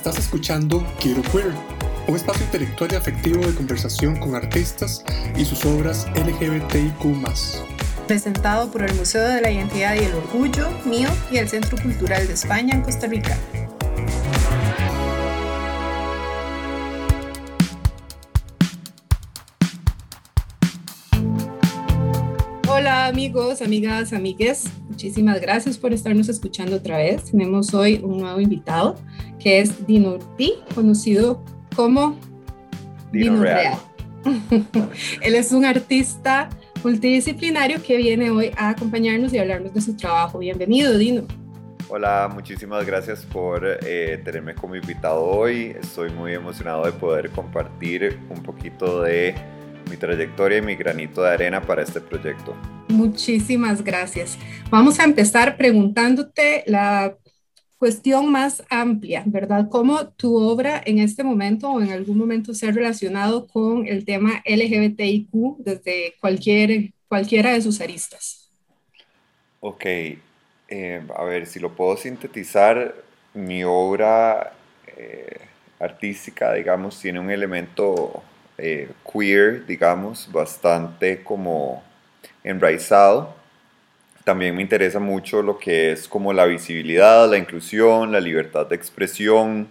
Estás 0.00 0.16
escuchando 0.16 0.82
Quiero 0.98 1.20
Queer, 1.20 1.52
un 2.08 2.16
espacio 2.16 2.42
intelectual 2.46 2.90
y 2.90 2.94
afectivo 2.94 3.46
de 3.46 3.54
conversación 3.54 4.16
con 4.16 4.34
artistas 4.34 5.04
y 5.36 5.44
sus 5.44 5.62
obras 5.66 6.06
LGBTIQ. 6.14 7.04
Presentado 8.06 8.70
por 8.72 8.82
el 8.82 8.94
Museo 8.94 9.28
de 9.28 9.42
la 9.42 9.50
Identidad 9.50 9.96
y 9.96 10.04
el 10.04 10.14
Orgullo, 10.14 10.70
mío 10.86 11.10
y 11.30 11.36
el 11.36 11.50
Centro 11.50 11.76
Cultural 11.82 12.26
de 12.26 12.32
España 12.32 12.76
en 12.76 12.80
Costa 12.80 13.08
Rica. 13.08 13.36
Hola 22.66 23.04
amigos, 23.06 23.60
amigas, 23.60 24.14
amigues. 24.14 24.64
Muchísimas 24.88 25.42
gracias 25.42 25.76
por 25.76 25.92
estarnos 25.92 26.30
escuchando 26.30 26.76
otra 26.76 26.96
vez. 26.96 27.24
Tenemos 27.24 27.74
hoy 27.74 28.00
un 28.02 28.16
nuevo 28.16 28.40
invitado 28.40 28.96
que 29.40 29.60
es 29.60 29.86
Dino 29.86 30.10
Ortiz, 30.10 30.52
conocido 30.74 31.42
como 31.74 32.16
Dino, 33.10 33.42
Real. 33.42 33.78
Él 35.22 35.34
es 35.34 35.50
un 35.52 35.64
artista 35.64 36.48
multidisciplinario 36.84 37.82
que 37.82 37.96
viene 37.96 38.30
hoy 38.30 38.52
a 38.56 38.70
acompañarnos 38.70 39.32
y 39.32 39.38
hablarnos 39.38 39.74
de 39.74 39.80
su 39.80 39.96
trabajo. 39.96 40.38
Bienvenido, 40.38 40.96
Dino. 40.96 41.26
Hola, 41.88 42.30
muchísimas 42.32 42.86
gracias 42.86 43.26
por 43.26 43.66
eh, 43.66 44.20
tenerme 44.24 44.54
como 44.54 44.76
invitado 44.76 45.22
hoy. 45.24 45.74
Estoy 45.80 46.10
muy 46.10 46.34
emocionado 46.34 46.84
de 46.84 46.92
poder 46.92 47.30
compartir 47.30 48.20
un 48.28 48.42
poquito 48.42 49.02
de 49.02 49.34
mi 49.90 49.96
trayectoria 49.96 50.58
y 50.58 50.62
mi 50.62 50.76
granito 50.76 51.22
de 51.22 51.30
arena 51.30 51.60
para 51.60 51.82
este 51.82 52.00
proyecto. 52.00 52.54
Muchísimas 52.88 53.82
gracias. 53.82 54.38
Vamos 54.70 55.00
a 55.00 55.04
empezar 55.04 55.56
preguntándote 55.56 56.62
la 56.66 57.16
cuestión 57.80 58.30
más 58.30 58.62
amplia, 58.68 59.22
¿verdad? 59.24 59.68
¿Cómo 59.70 60.08
tu 60.08 60.36
obra 60.36 60.82
en 60.84 60.98
este 60.98 61.24
momento 61.24 61.70
o 61.70 61.80
en 61.80 61.90
algún 61.90 62.18
momento 62.18 62.52
se 62.52 62.68
ha 62.68 62.72
relacionado 62.72 63.46
con 63.46 63.86
el 63.86 64.04
tema 64.04 64.42
LGBTIQ 64.44 65.30
desde 65.60 66.14
cualquier, 66.20 66.92
cualquiera 67.08 67.54
de 67.54 67.62
sus 67.62 67.80
aristas? 67.80 68.50
Ok, 69.60 69.86
eh, 69.86 71.02
a 71.16 71.24
ver, 71.24 71.46
si 71.46 71.58
lo 71.58 71.74
puedo 71.74 71.96
sintetizar, 71.96 72.94
mi 73.32 73.64
obra 73.64 74.52
eh, 74.98 75.38
artística, 75.78 76.52
digamos, 76.52 77.00
tiene 77.00 77.18
un 77.18 77.30
elemento 77.30 78.22
eh, 78.58 78.90
queer, 79.10 79.64
digamos, 79.64 80.30
bastante 80.30 81.24
como 81.24 81.82
enraizado. 82.44 83.39
También 84.24 84.54
me 84.54 84.62
interesa 84.62 84.98
mucho 84.98 85.42
lo 85.42 85.58
que 85.58 85.92
es 85.92 86.06
como 86.06 86.32
la 86.32 86.44
visibilidad, 86.44 87.28
la 87.30 87.38
inclusión, 87.38 88.12
la 88.12 88.20
libertad 88.20 88.66
de 88.66 88.76
expresión, 88.76 89.66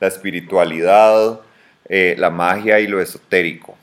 la 0.00 0.08
espiritualidad, 0.08 1.40
eh, 1.88 2.16
la 2.18 2.30
magia 2.30 2.80
y 2.80 2.86
lo 2.86 3.00
esotérico. 3.00 3.76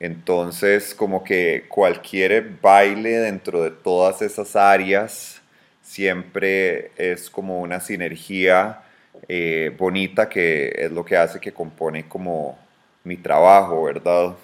Entonces, 0.00 0.94
como 0.94 1.22
que 1.22 1.66
cualquier 1.68 2.58
baile 2.60 3.18
dentro 3.18 3.62
de 3.62 3.70
todas 3.70 4.22
esas 4.22 4.56
áreas 4.56 5.40
siempre 5.82 6.90
es 6.96 7.28
como 7.30 7.60
una 7.60 7.80
sinergia 7.80 8.80
eh, 9.28 9.74
bonita 9.78 10.28
que 10.28 10.72
es 10.76 10.90
lo 10.90 11.04
que 11.04 11.16
hace 11.16 11.40
que 11.40 11.52
compone 11.52 12.08
como 12.08 12.58
mi 13.04 13.16
trabajo, 13.16 13.84
¿verdad? 13.84 14.34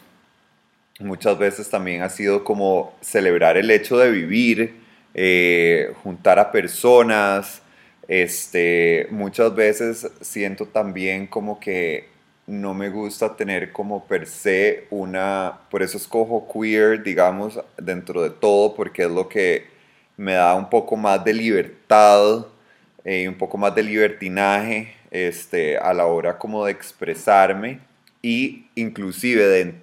Muchas 0.99 1.39
veces 1.39 1.69
también 1.69 2.03
ha 2.03 2.09
sido 2.09 2.43
como 2.43 2.95
celebrar 3.03 3.57
el 3.57 3.71
hecho 3.71 3.99
de 3.99 4.11
vivir, 4.11 4.77
eh, 5.15 5.93
juntar 6.03 6.39
a 6.39 6.51
personas, 6.51 7.63
este, 8.09 9.07
muchas 9.11 9.55
veces 9.55 10.11
siento 10.21 10.67
también 10.67 11.27
como 11.27 11.61
que 11.61 12.09
no 12.47 12.75
me 12.75 12.89
gusta 12.91 13.37
tener 13.37 13.73
como 13.73 14.07
per 14.07 14.27
se 14.27 14.87
una, 14.91 15.59
por 15.71 15.83
eso 15.83 15.99
escojo 15.99 16.49
queer, 16.53 17.03
digamos, 17.03 17.61
dentro 17.77 18.23
de 18.23 18.31
todo, 18.31 18.75
porque 18.75 19.03
es 19.03 19.11
lo 19.11 19.29
que 19.29 19.67
me 20.17 20.35
da 20.35 20.55
un 20.55 20.71
poco 20.71 20.97
más 20.97 21.25
de 21.25 21.35
libertad 21.35 22.47
eh, 23.09 23.29
un 23.29 23.37
poco 23.37 23.57
más 23.57 23.73
de 23.73 23.85
libertinaje 23.85 24.95
este, 25.13 25.79
a 25.79 25.95
la 25.95 26.07
hora 26.07 26.39
como 26.39 26.65
de 26.65 26.73
expresarme 26.73 27.79
y 28.21 28.67
inclusive 28.75 29.47
de 29.47 29.75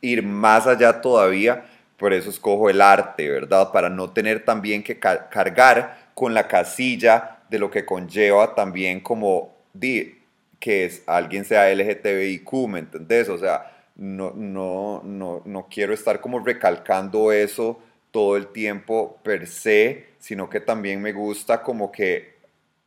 ir 0.00 0.22
más 0.22 0.66
allá 0.66 1.00
todavía, 1.00 1.64
por 1.96 2.12
eso 2.12 2.30
escojo 2.30 2.70
el 2.70 2.80
arte, 2.80 3.28
¿verdad? 3.28 3.72
Para 3.72 3.90
no 3.90 4.10
tener 4.10 4.44
también 4.44 4.82
que 4.82 4.98
cargar 4.98 6.10
con 6.14 6.34
la 6.34 6.48
casilla 6.48 7.38
de 7.50 7.58
lo 7.58 7.70
que 7.70 7.84
conlleva 7.84 8.54
también 8.54 9.00
como 9.00 9.54
di, 9.72 10.18
que 10.58 10.84
es, 10.84 11.02
alguien 11.06 11.44
sea 11.44 11.72
LGTBIQ, 11.74 12.52
¿me 12.68 12.78
entendés? 12.80 13.28
O 13.28 13.38
sea, 13.38 13.70
no, 13.96 14.32
no, 14.34 15.02
no, 15.04 15.42
no 15.44 15.66
quiero 15.70 15.92
estar 15.92 16.20
como 16.20 16.38
recalcando 16.40 17.32
eso 17.32 17.80
todo 18.10 18.36
el 18.36 18.48
tiempo 18.48 19.18
per 19.22 19.46
se, 19.46 20.06
sino 20.18 20.48
que 20.48 20.60
también 20.60 21.00
me 21.00 21.12
gusta 21.12 21.62
como 21.62 21.92
que 21.92 22.34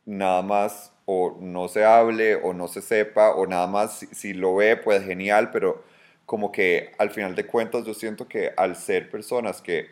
nada 0.04 0.42
más 0.42 0.92
o 1.06 1.36
no 1.40 1.68
se 1.68 1.84
hable 1.84 2.34
o 2.36 2.52
no 2.52 2.68
se 2.68 2.82
sepa 2.82 3.34
o 3.34 3.46
nada 3.46 3.66
más 3.66 4.06
si, 4.12 4.34
lo 4.34 4.56
ve 4.56 4.76
pues 4.76 5.04
genial, 5.04 5.50
pero 5.50 5.82
como 6.26 6.52
que 6.52 6.92
al 6.98 7.10
final 7.10 7.34
de 7.34 7.46
cuentas 7.46 7.84
yo 7.84 7.94
siento 7.94 8.26
que 8.28 8.52
al 8.56 8.76
ser 8.76 9.10
personas 9.10 9.60
que 9.60 9.88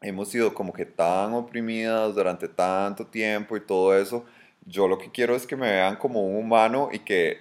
hemos 0.00 0.28
sido 0.28 0.54
como 0.54 0.72
que 0.72 0.86
tan 0.86 1.34
oprimidas 1.34 2.14
durante 2.14 2.48
tanto 2.48 3.06
tiempo 3.06 3.56
y 3.56 3.60
todo 3.60 3.96
eso, 3.98 4.24
yo 4.66 4.88
lo 4.88 4.98
que 4.98 5.10
quiero 5.10 5.34
es 5.34 5.46
que 5.46 5.56
me 5.56 5.70
vean 5.70 5.96
como 5.96 6.22
un 6.22 6.36
humano 6.36 6.88
y 6.92 7.00
que 7.00 7.38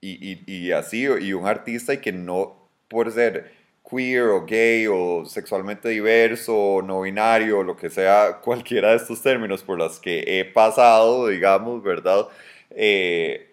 y, 0.00 0.32
y, 0.32 0.42
y 0.46 0.72
así 0.72 1.02
y 1.20 1.32
un 1.32 1.46
artista 1.46 1.94
y 1.94 1.98
que 1.98 2.12
no 2.12 2.56
por 2.88 3.10
ser 3.12 3.52
queer 3.88 4.24
o 4.24 4.44
gay 4.46 4.86
o 4.86 5.24
sexualmente 5.26 5.88
diverso 5.88 6.56
o 6.56 6.82
no 6.82 7.02
binario 7.02 7.62
lo 7.62 7.76
que 7.76 7.90
sea, 7.90 8.40
cualquiera 8.42 8.90
de 8.90 8.96
estos 8.96 9.22
términos 9.22 9.62
por 9.62 9.78
los 9.78 10.00
que 10.00 10.24
he 10.26 10.44
pasado, 10.44 11.28
digamos, 11.28 11.82
¿verdad? 11.82 12.28
Eh, 12.70 13.50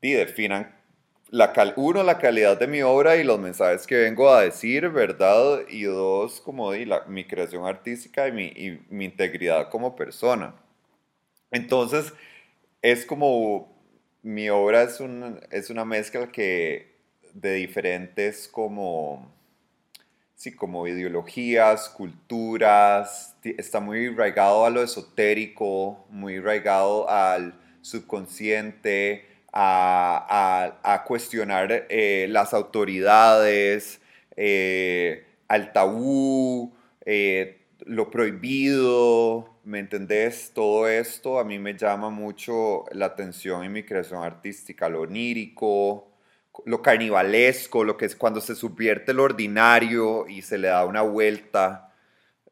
y 0.00 0.12
definan, 0.12 0.74
la 1.30 1.52
uno, 1.76 2.02
la 2.02 2.18
calidad 2.18 2.58
de 2.58 2.66
mi 2.66 2.82
obra 2.82 3.16
y 3.16 3.24
los 3.24 3.38
mensajes 3.38 3.86
que 3.86 3.96
vengo 3.96 4.30
a 4.30 4.42
decir, 4.42 4.88
¿verdad? 4.88 5.60
Y 5.68 5.82
dos, 5.82 6.40
como 6.40 6.72
di, 6.72 6.84
la, 6.84 7.04
mi 7.06 7.24
creación 7.24 7.66
artística 7.66 8.28
y 8.28 8.32
mi, 8.32 8.46
y 8.46 8.80
mi 8.90 9.04
integridad 9.06 9.68
como 9.70 9.96
persona. 9.96 10.54
Entonces, 11.50 12.12
es 12.82 13.06
como, 13.06 13.76
mi 14.22 14.48
obra 14.50 14.82
es, 14.82 15.00
un, 15.00 15.40
es 15.50 15.70
una 15.70 15.84
mezcla 15.84 16.30
que 16.32 16.96
de 17.34 17.54
diferentes 17.54 18.48
como 18.48 19.38
sí, 20.38 20.54
como 20.54 20.86
ideologías, 20.86 21.88
culturas, 21.88 23.36
está 23.42 23.80
muy 23.80 24.06
arraigado 24.06 24.64
a 24.64 24.70
lo 24.70 24.82
esotérico, 24.82 26.06
muy 26.10 26.36
arraigado 26.36 27.10
al 27.10 27.54
subconsciente, 27.82 29.26
a, 29.52 30.57
cuestionar 31.08 31.86
eh, 31.88 32.26
las 32.28 32.54
autoridades, 32.54 34.00
eh, 34.36 35.24
al 35.48 35.72
tabú, 35.72 36.74
eh, 37.06 37.62
lo 37.86 38.10
prohibido, 38.10 39.56
¿me 39.64 39.78
entendés? 39.78 40.52
Todo 40.54 40.86
esto 40.86 41.38
a 41.38 41.44
mí 41.44 41.58
me 41.58 41.74
llama 41.74 42.10
mucho 42.10 42.84
la 42.92 43.06
atención 43.06 43.64
en 43.64 43.72
mi 43.72 43.82
creación 43.82 44.22
artística, 44.22 44.90
lo 44.90 45.00
onírico, 45.00 46.08
lo 46.66 46.82
carnivalesco, 46.82 47.84
lo 47.84 47.96
que 47.96 48.04
es 48.04 48.14
cuando 48.14 48.42
se 48.42 48.54
subvierte 48.54 49.14
lo 49.14 49.22
ordinario 49.22 50.28
y 50.28 50.42
se 50.42 50.58
le 50.58 50.68
da 50.68 50.84
una 50.84 51.02
vuelta, 51.02 51.94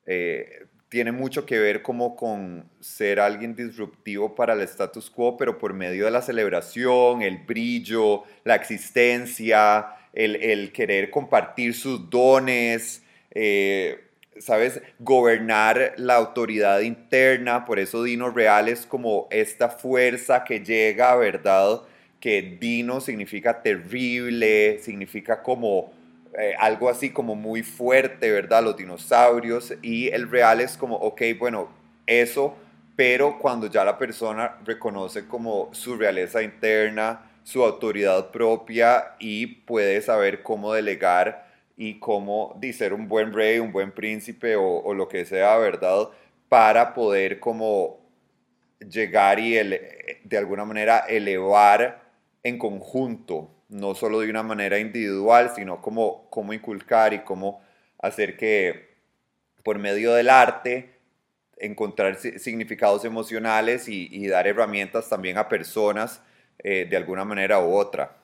eh, 0.07 0.67
tiene 0.89 1.13
mucho 1.13 1.47
que 1.47 1.59
ver 1.59 1.83
como 1.83 2.17
con 2.17 2.69
ser 2.81 3.21
alguien 3.21 3.55
disruptivo 3.55 4.35
para 4.35 4.55
el 4.55 4.61
status 4.63 5.11
quo, 5.11 5.37
pero 5.37 5.59
por 5.59 5.75
medio 5.75 6.05
de 6.05 6.11
la 6.11 6.23
celebración, 6.23 7.23
el 7.23 7.39
brillo, 7.39 8.23
la 8.45 8.55
existencia, 8.55 9.87
el, 10.13 10.73
querer 10.73 11.11
compartir 11.11 11.75
sus 11.75 12.09
dones, 12.09 13.03
eh, 13.33 14.05
¿sabes? 14.39 14.81
Gobernar 14.99 15.95
la 15.97 16.15
autoridad 16.15 16.81
interna, 16.81 17.65
por 17.65 17.79
eso 17.79 18.03
Dino 18.03 18.31
Real 18.31 18.69
es 18.69 18.87
como 18.87 19.27
esta 19.31 19.69
fuerza 19.69 20.45
que 20.45 20.61
llega, 20.61 21.15
¿verdad? 21.17 21.83
que 22.21 22.57
dino 22.61 23.01
significa 23.01 23.63
terrible, 23.63 24.81
significa 24.81 25.43
como 25.43 25.93
eh, 26.39 26.55
algo 26.59 26.89
así 26.91 27.11
como 27.11 27.35
muy 27.35 27.63
fuerte, 27.63 28.31
¿verdad? 28.31 28.63
Los 28.63 28.77
dinosaurios 28.77 29.73
y 29.83 30.09
el 30.09 30.31
real 30.31 30.61
es 30.61 30.77
como, 30.77 30.97
ok, 30.97 31.23
bueno, 31.39 31.69
eso, 32.07 32.55
pero 32.95 33.39
cuando 33.39 33.69
ya 33.69 33.85
la 33.85 33.97
persona 33.99 34.59
reconoce 34.65 35.27
como 35.27 35.71
su 35.73 35.97
realeza 35.97 36.43
interna, 36.43 37.31
su 37.43 37.65
autoridad 37.65 38.33
propia 38.33 39.15
y 39.19 39.47
puede 39.47 40.03
saber 40.03 40.43
cómo 40.43 40.75
delegar 40.75 41.47
y 41.77 41.99
cómo 42.01 42.59
ser 42.73 42.93
un 42.93 43.09
buen 43.09 43.33
rey, 43.33 43.59
un 43.59 43.73
buen 43.73 43.93
príncipe 43.93 44.57
o, 44.57 44.93
lo 44.95 45.09
que 45.09 45.25
sea, 45.25 45.57
¿verdad? 45.57 46.09
Para 46.49 46.93
poder 46.93 47.41
como 47.41 48.01
llegar 48.81 49.39
y 49.39 49.53
de 49.53 50.37
alguna 50.37 50.65
manera 50.65 50.99
elevar 51.09 52.03
en 52.43 52.59
conjunto, 52.59 53.51
no 53.69 53.95
solo 53.95 54.21
de 54.21 54.31
una 54.31 54.43
manera 54.43 54.79
individual, 54.79 55.53
sino 55.55 55.81
como 55.81 56.29
cómo 56.31 56.53
inculcar 56.53 57.13
y 57.15 57.21
cómo 57.21 57.61
hacer 57.99 58.37
que 58.37 58.97
por 59.63 59.79
medio 59.79 60.13
del 60.13 60.31
arte 60.31 60.97
encontrar 61.59 62.17
significados 62.19 63.05
emocionales 63.05 63.89
y, 63.89 64.27
dar 64.29 64.47
herramientas 64.47 65.09
también 65.09 65.39
a 65.39 65.49
personas 65.49 66.21
eh, 66.59 66.87
de 66.89 66.97
alguna 66.97 67.25
manera 67.25 67.61
u 67.61 67.75
otra. 67.75 68.17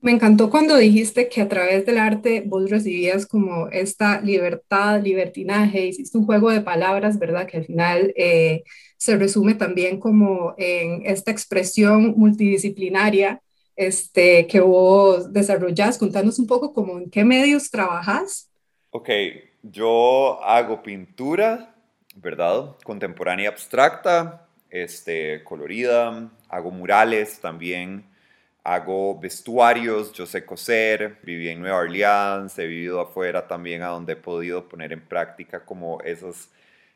Me 0.00 0.12
encantó 0.12 0.50
cuando 0.50 0.76
dijiste 0.76 1.28
que 1.28 1.40
a 1.40 1.48
través 1.48 1.84
del 1.84 1.98
arte 1.98 2.42
vos 2.46 2.70
recibías 2.70 3.26
como 3.26 3.68
esta 3.68 4.20
libertad, 4.20 5.02
libertinaje, 5.02 5.86
hiciste 5.86 6.16
un 6.16 6.26
juego 6.26 6.50
de 6.50 6.60
palabras, 6.60 7.18
¿verdad? 7.18 7.46
Que 7.46 7.56
al 7.56 7.64
final 7.64 8.12
eh, 8.16 8.62
se 8.98 9.16
resume 9.16 9.54
también 9.54 9.98
como 9.98 10.54
en 10.58 11.02
esta 11.06 11.30
expresión 11.32 12.14
multidisciplinaria 12.16 13.42
este, 13.76 14.46
que 14.46 14.60
vos 14.60 15.32
desarrollás. 15.32 15.98
Contanos 15.98 16.38
un 16.38 16.46
poco 16.46 16.72
como 16.72 16.98
en 16.98 17.10
qué 17.10 17.24
medios 17.24 17.70
trabajas. 17.70 18.50
Ok, 18.90 19.10
yo 19.62 20.42
hago 20.42 20.82
pintura, 20.82 21.74
¿verdad? 22.16 22.76
Contemporánea 22.82 23.50
abstracta, 23.50 24.48
este, 24.70 25.44
colorida, 25.44 26.30
hago 26.48 26.70
murales 26.70 27.38
también, 27.40 28.06
hago 28.64 29.18
vestuarios, 29.18 30.12
yo 30.12 30.26
sé 30.26 30.44
coser, 30.44 31.18
viví 31.22 31.48
en 31.48 31.60
Nueva 31.60 31.78
Orleans, 31.78 32.58
he 32.58 32.66
vivido 32.66 33.00
afuera 33.00 33.46
también 33.46 33.82
a 33.82 33.88
donde 33.88 34.14
he 34.14 34.16
podido 34.16 34.68
poner 34.68 34.92
en 34.92 35.06
práctica 35.06 35.64
como 35.64 36.00
esas 36.00 36.50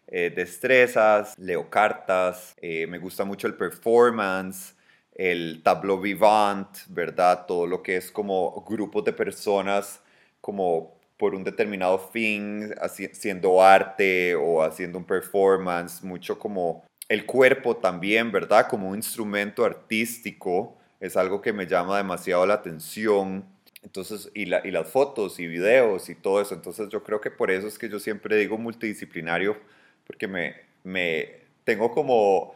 eh, 0.09 0.33
destrezas, 0.35 1.39
leo 1.39 1.71
cartas, 1.71 2.57
eh, 2.61 2.87
me 2.89 2.99
gusta 2.99 3.25
mucho 3.25 3.47
el 3.47 3.55
performance, 3.55 4.75
el 5.21 5.61
tableau 5.63 6.01
vivant, 6.01 6.79
¿verdad? 6.89 7.45
Todo 7.45 7.67
lo 7.67 7.83
que 7.83 7.97
es 7.99 8.11
como 8.11 8.65
grupos 8.67 9.05
de 9.05 9.13
personas 9.13 10.01
como 10.41 10.97
por 11.19 11.35
un 11.35 11.45
determinado 11.45 11.99
fin, 11.99 12.75
haciendo 12.81 13.63
arte 13.63 14.35
o 14.35 14.63
haciendo 14.63 14.97
un 14.97 15.05
performance, 15.05 16.03
mucho 16.03 16.39
como 16.39 16.85
el 17.07 17.27
cuerpo 17.27 17.77
también, 17.77 18.33
¿verdad? 18.33 18.67
Como 18.67 18.89
un 18.89 18.97
instrumento 18.97 19.63
artístico, 19.63 20.79
es 21.01 21.19
algo 21.19 21.43
que 21.43 21.53
me 21.53 21.67
llama 21.67 21.99
demasiado 21.99 22.47
la 22.47 22.55
atención. 22.55 23.45
Entonces, 23.83 24.31
y, 24.35 24.45
y 24.45 24.71
las 24.71 24.89
fotos 24.89 25.39
y 25.39 25.47
videos 25.47 26.09
y 26.09 26.15
todo 26.15 26.41
eso. 26.41 26.55
Entonces, 26.55 26.89
yo 26.89 27.03
creo 27.03 27.21
que 27.21 27.31
por 27.31 27.51
eso 27.51 27.67
es 27.67 27.79
que 27.79 27.91
yo 27.91 27.99
siempre 27.99 28.39
digo 28.39 28.57
multidisciplinario, 28.57 29.59
porque 30.07 30.27
me, 30.27 30.55
me 30.83 31.41
tengo 31.65 31.91
como 31.91 32.55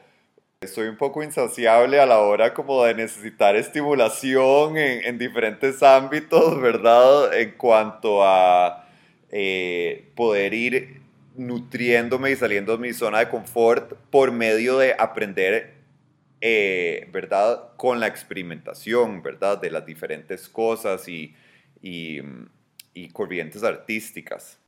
soy 0.66 0.88
un 0.88 0.96
poco 0.96 1.22
insaciable 1.22 2.00
a 2.00 2.06
la 2.06 2.18
hora 2.18 2.54
como 2.54 2.84
de 2.84 2.94
necesitar 2.94 3.56
estimulación 3.56 4.76
en, 4.76 5.18
diferentes 5.18 5.82
ámbitos, 5.82 6.60
¿verdad? 6.60 7.34
En 7.38 7.52
cuanto 7.52 8.24
a 8.24 8.88
eh, 9.30 10.10
poder 10.14 10.54
ir 10.54 11.02
nutriéndome 11.36 12.30
y 12.30 12.36
saliendo 12.36 12.76
de 12.76 12.78
mi 12.78 12.92
zona 12.92 13.20
de 13.20 13.28
confort 13.28 13.94
por 14.10 14.32
medio 14.32 14.78
de 14.78 14.94
aprender, 14.98 15.74
eh, 16.40 17.08
¿verdad? 17.12 17.72
Con 17.76 18.00
la 18.00 18.06
experimentación, 18.06 19.22
¿verdad? 19.22 19.60
De 19.60 19.70
las 19.70 19.84
diferentes 19.84 20.48
cosas 20.48 21.08
y, 21.08 21.34
y 21.82 23.08
corrientes 23.12 23.62
artísticas. 23.62 24.63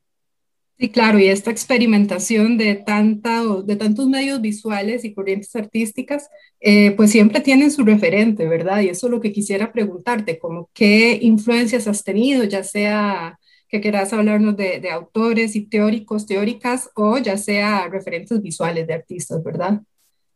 Sí, 0.79 0.89
claro, 0.89 1.17
y 1.17 1.27
esta 1.27 1.49
experimentación 1.49 2.55
de, 2.57 2.75
tantos 2.75 4.07
medios 4.07 4.41
visuales 4.41 5.03
y 5.05 5.13
corrientes 5.13 5.55
artísticas, 5.55 6.29
eh, 6.59 6.91
pues 6.91 7.09
siempre 7.09 7.41
tienen 7.41 7.71
su 7.71 7.83
referente, 7.83 8.47
¿verdad? 8.47 8.81
Y 8.81 8.89
eso 8.89 9.07
es 9.07 9.11
lo 9.11 9.19
que 9.19 9.31
quisiera 9.31 9.71
preguntarte, 9.71 10.37
como 10.37 10.69
qué 10.75 11.17
influencias 11.19 11.87
has 11.87 12.03
tenido, 12.03 12.43
ya 12.43 12.63
sea 12.63 13.39
que 13.69 13.81
quieras 13.81 14.13
hablarnos 14.13 14.55
de, 14.55 14.87
autores 14.91 15.55
y 15.55 15.65
teóricos, 15.65 16.27
teóricas, 16.27 16.91
o 16.93 17.17
ya 17.17 17.37
sea 17.37 17.87
referentes 17.89 18.39
visuales 18.39 18.85
de 18.85 18.93
artistas, 18.93 19.43
¿verdad? 19.43 19.81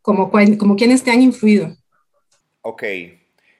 Como, 0.02 0.32
como 0.58 0.74
quienes 0.74 1.04
te 1.04 1.12
han 1.12 1.22
influido. 1.22 1.76
Ok, 2.62 2.82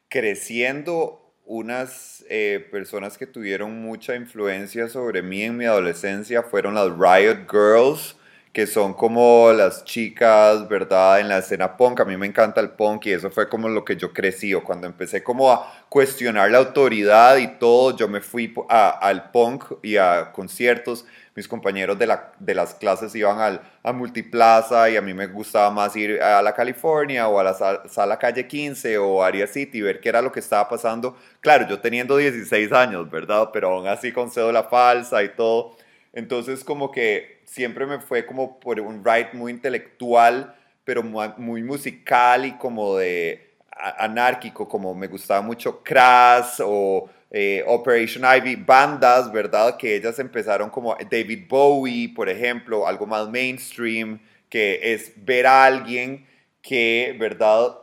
creciendo 0.08 1.21
unas 1.52 2.24
eh, 2.30 2.66
personas 2.70 3.18
que 3.18 3.26
tuvieron 3.26 3.82
mucha 3.82 4.16
influencia 4.16 4.88
sobre 4.88 5.20
mí 5.20 5.42
en 5.42 5.58
mi 5.58 5.66
adolescencia 5.66 6.42
fueron 6.42 6.74
las 6.74 6.88
Riot 6.96 7.46
Girls, 7.46 8.16
que 8.54 8.66
son 8.66 8.94
como 8.94 9.52
las 9.52 9.84
chicas, 9.84 10.66
¿verdad? 10.66 11.20
En 11.20 11.28
la 11.28 11.38
escena 11.38 11.76
punk. 11.76 12.00
A 12.00 12.06
mí 12.06 12.16
me 12.16 12.26
encanta 12.26 12.62
el 12.62 12.70
punk 12.70 13.04
y 13.04 13.12
eso 13.12 13.30
fue 13.30 13.50
como 13.50 13.68
lo 13.68 13.84
que 13.84 13.96
yo 13.96 14.14
crecí. 14.14 14.54
O 14.54 14.64
cuando 14.64 14.86
empecé 14.86 15.22
como 15.22 15.52
a 15.52 15.84
cuestionar 15.90 16.50
la 16.50 16.56
autoridad 16.56 17.36
y 17.36 17.58
todo, 17.58 17.94
yo 17.98 18.08
me 18.08 18.22
fui 18.22 18.54
al 18.70 19.30
punk 19.30 19.64
y 19.82 19.98
a 19.98 20.32
conciertos 20.32 21.04
mis 21.34 21.48
compañeros 21.48 21.98
de, 21.98 22.06
la, 22.06 22.32
de 22.38 22.54
las 22.54 22.74
clases 22.74 23.14
iban 23.14 23.40
al, 23.40 23.62
a 23.82 23.92
Multiplaza 23.92 24.90
y 24.90 24.96
a 24.96 25.02
mí 25.02 25.14
me 25.14 25.26
gustaba 25.26 25.70
más 25.70 25.96
ir 25.96 26.20
a 26.22 26.42
la 26.42 26.54
California 26.54 27.28
o 27.28 27.38
a 27.38 27.44
la 27.44 27.54
sala, 27.88 28.18
calle 28.18 28.46
15 28.46 28.98
o 28.98 29.22
Area 29.22 29.46
City, 29.46 29.80
ver 29.80 30.00
qué 30.00 30.10
era 30.10 30.20
lo 30.20 30.30
que 30.30 30.40
estaba 30.40 30.68
pasando. 30.68 31.16
Claro, 31.40 31.66
yo 31.68 31.80
teniendo 31.80 32.16
16 32.16 32.72
años, 32.72 33.10
¿verdad? 33.10 33.48
Pero 33.52 33.70
aún 33.70 33.86
así 33.86 34.12
con 34.12 34.30
cédula 34.30 34.64
falsa 34.64 35.22
y 35.22 35.30
todo. 35.30 35.76
Entonces 36.12 36.64
como 36.64 36.90
que 36.90 37.40
siempre 37.46 37.86
me 37.86 37.98
fue 38.00 38.26
como 38.26 38.60
por 38.60 38.78
un 38.80 39.04
ride 39.04 39.30
muy 39.32 39.52
intelectual, 39.52 40.54
pero 40.84 41.02
muy 41.02 41.62
musical 41.62 42.44
y 42.44 42.52
como 42.52 42.96
de 42.96 43.52
anárquico, 43.98 44.68
como 44.68 44.94
me 44.94 45.06
gustaba 45.08 45.40
mucho 45.40 45.82
Crash 45.82 46.60
o 46.62 47.08
eh, 47.34 47.64
Operation 47.66 48.24
Ivy, 48.24 48.56
bandas, 48.56 49.32
¿verdad? 49.32 49.78
Que 49.78 49.96
ellas 49.96 50.18
empezaron 50.18 50.68
como 50.68 50.94
David 51.10 51.46
Bowie, 51.48 52.10
por 52.14 52.28
ejemplo, 52.28 52.86
algo 52.86 53.06
más 53.06 53.26
mainstream, 53.30 54.20
que 54.50 54.92
es 54.92 55.12
ver 55.16 55.46
a 55.46 55.64
alguien 55.64 56.26
que, 56.60 57.16
¿verdad? 57.18 57.78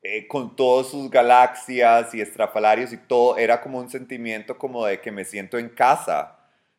Eh, 0.00 0.28
con 0.28 0.54
todas 0.54 0.86
sus 0.86 1.10
galaxias 1.10 2.14
y 2.14 2.20
estrafalarios 2.20 2.92
y 2.92 2.96
todo, 2.98 3.36
era 3.36 3.60
como 3.60 3.80
un 3.80 3.90
sentimiento 3.90 4.56
como 4.56 4.86
de 4.86 5.00
que 5.00 5.10
me 5.10 5.24
siento 5.24 5.58
en 5.58 5.68
casa. 5.68 6.38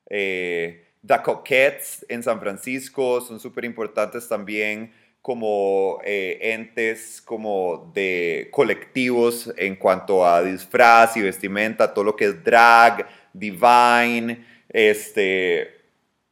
Eh, 0.09 0.85
The 1.05 1.21
Coquettes 1.21 2.05
en 2.07 2.23
San 2.23 2.39
Francisco 2.39 3.19
son 3.19 3.41
súper 3.41 3.65
importantes 3.65 4.29
también 4.29 4.93
como 5.27 5.99
eh, 6.05 6.39
entes 6.53 7.21
como 7.21 7.91
de 7.93 8.47
colectivos 8.49 9.53
en 9.57 9.75
cuanto 9.75 10.25
a 10.25 10.41
disfraz 10.41 11.17
y 11.17 11.21
vestimenta, 11.21 11.93
todo 11.93 12.05
lo 12.05 12.15
que 12.15 12.27
es 12.27 12.43
drag, 12.45 13.05
divine, 13.33 14.45
este, 14.69 15.81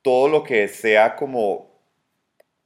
todo 0.01 0.29
lo 0.29 0.43
que 0.45 0.69
sea 0.69 1.17
como 1.17 1.69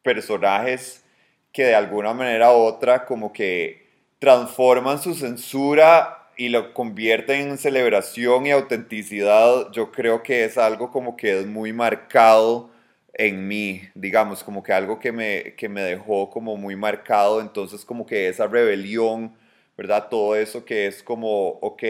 personajes 0.03 1.03
que 1.51 1.63
de 1.63 1.73
alguna 1.73 2.13
manera 2.13 2.53
u 2.53 2.57
otra 2.57 3.07
como 3.07 3.33
que 3.33 3.87
transforman 4.19 5.01
su 5.01 5.15
censura 5.15 6.29
y 6.37 6.49
lo 6.49 6.75
convierten 6.75 7.49
en 7.49 7.57
celebración 7.57 8.45
y 8.45 8.51
autenticidad, 8.51 9.71
yo 9.71 9.91
creo 9.91 10.21
que 10.21 10.45
es 10.45 10.59
algo 10.59 10.91
como 10.91 11.17
que 11.17 11.39
es 11.39 11.47
muy 11.47 11.73
marcado 11.73 12.69
en 13.13 13.47
mí, 13.47 13.81
digamos, 13.95 14.43
como 14.43 14.63
que 14.63 14.73
algo 14.73 14.99
que 14.99 15.11
me, 15.11 15.55
que 15.55 15.69
me 15.69 15.81
dejó 15.81 16.29
como 16.29 16.57
muy 16.57 16.75
marcado, 16.75 17.41
entonces 17.41 17.85
como 17.85 18.05
que 18.05 18.27
esa 18.29 18.47
rebelión, 18.47 19.35
¿verdad? 19.77 20.07
Todo 20.09 20.35
eso 20.35 20.65
que 20.65 20.87
es 20.87 21.03
como, 21.03 21.49
ok, 21.61 21.83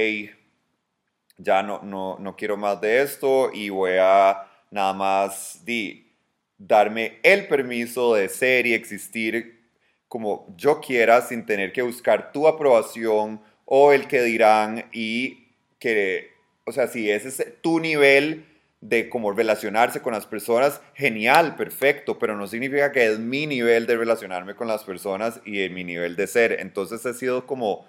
ya 1.38 1.64
no, 1.64 1.82
no, 1.84 2.18
no 2.20 2.36
quiero 2.36 2.58
más 2.58 2.82
de 2.82 3.02
esto 3.02 3.52
y 3.54 3.70
voy 3.70 3.94
a 4.00 4.46
nada 4.72 4.94
más 4.94 5.64
di, 5.66 6.12
darme 6.58 7.20
el 7.24 7.48
permiso 7.48 8.14
de 8.14 8.30
ser 8.30 8.68
y 8.68 8.74
existir 8.74 9.60
como 10.08 10.54
yo 10.58 10.82
quiera 10.82 11.22
sin 11.22 11.46
tener 11.46 11.72
que 11.72 11.82
buscar 11.82 12.32
tu 12.32 12.48
aprobación 12.48 13.42
o 13.66 13.94
el 13.94 14.08
que 14.08 14.22
dirán 14.24 14.90
y 14.92 15.48
que, 15.80 16.32
o 16.66 16.72
sea, 16.72 16.88
si 16.88 17.10
ese 17.10 17.30
es 17.30 17.62
tu 17.62 17.80
nivel 17.80 18.49
de 18.82 19.10
cómo 19.10 19.32
relacionarse 19.34 20.02
con 20.02 20.14
las 20.14 20.26
personas, 20.26 20.82
genial, 20.94 21.56
perfecto, 21.56 22.18
pero 22.18 22.38
no 22.38 22.48
significa 22.48 22.92
que 22.92 23.08
es 23.08 23.20
mi 23.20 23.46
nivel 23.46 23.86
de 23.88 23.98
relacionarme 23.98 24.56
con 24.56 24.68
las 24.68 24.84
personas 24.84 25.42
y 25.46 25.70
mi 25.70 25.84
nivel 25.84 26.16
de 26.16 26.28
ser. 26.28 26.58
Entonces 26.60 27.06
he 27.06 27.14
sido 27.14 27.46
como, 27.46 27.86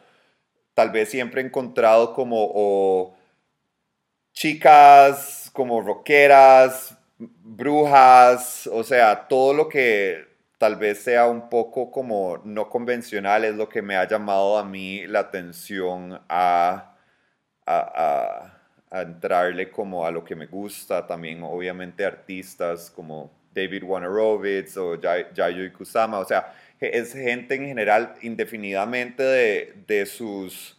tal 0.75 0.91
vez 0.91 1.11
siempre 1.11 1.43
he 1.43 1.47
encontrado 1.47 2.15
como 2.15 3.17
chicas, 4.33 5.51
como 5.53 5.81
rockeras, 5.81 6.97
brujas, 7.19 8.67
o 8.69 8.83
sea, 8.85 9.29
todo 9.29 9.53
lo 9.55 9.69
que 9.69 10.25
tal 10.59 10.77
vez 10.77 11.03
sea 11.03 11.27
un 11.27 11.49
poco 11.49 11.91
como 11.91 12.39
no 12.45 12.69
convencional 12.69 13.45
es 13.45 13.55
lo 13.57 13.69
que 13.69 13.83
me 13.83 13.97
ha 13.97 14.07
llamado 14.09 14.59
a 14.59 14.65
mí 14.65 15.07
la 15.07 15.21
atención 15.21 16.21
a, 16.29 16.97
a 17.67 17.79
a 17.95 18.60
entrarle 18.91 19.71
como 19.71 20.05
a 20.05 20.11
lo 20.11 20.25
que 20.25 20.35
me 20.35 20.47
gusta, 20.47 21.07
también 21.07 21.43
obviamente 21.43 22.05
artistas 22.05 22.91
como 22.91 23.31
David 23.55 23.85
Wanarovitz 23.85 24.77
o 24.77 25.01
Yayoi 25.01 25.73
Kusama, 25.73 26.19
o 26.19 26.25
sea, 26.25 26.55
es 26.81 27.13
gente 27.13 27.55
en 27.55 27.67
general 27.67 28.15
indefinidamente 28.23 29.23
de, 29.23 29.75
de 29.87 30.07
sus 30.07 30.77